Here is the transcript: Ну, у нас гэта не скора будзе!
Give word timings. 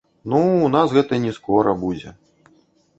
Ну, 0.31 0.39
у 0.67 0.69
нас 0.77 0.95
гэта 0.97 1.21
не 1.27 1.31
скора 1.37 1.77
будзе! 1.85 2.19